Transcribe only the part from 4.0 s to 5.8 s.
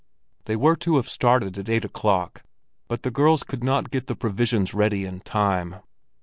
the provisions ready in time.